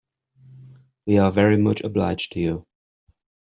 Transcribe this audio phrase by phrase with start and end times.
[1.05, 2.65] We are very much obliged to you!